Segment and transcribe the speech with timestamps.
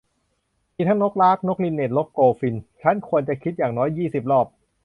[0.75, 4.47] มีทั้งนกลาร์ค นกลินเน็ท นกโกลด์ฟินช์- ฉันควรจะคิดอย่างน้อยยี่สิบรอบ